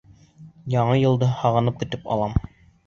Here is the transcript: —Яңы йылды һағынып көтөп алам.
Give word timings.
—Яңы 0.75 0.97
йылды 1.03 1.31
һағынып 1.43 1.81
көтөп 1.85 2.13
алам. 2.17 2.39